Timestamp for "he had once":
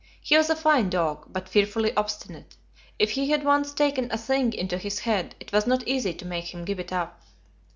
3.11-3.71